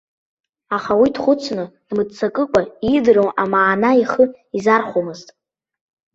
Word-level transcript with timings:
Аха 0.75 0.93
уи 0.99 1.09
дхәыцны, 1.15 1.65
дмыццакыкәа, 1.87 2.61
иидыруа 2.87 3.29
амаана 3.43 3.91
ихы 4.01 4.23
изархәомызт. 4.57 5.27